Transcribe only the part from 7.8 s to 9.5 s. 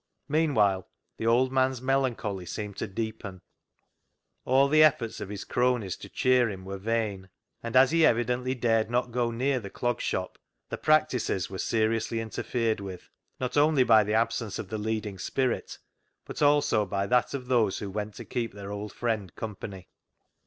he evidently dared not go